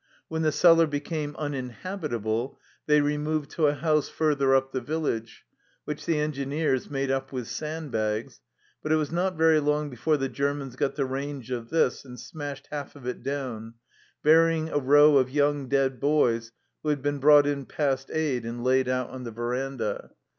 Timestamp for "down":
13.21-13.75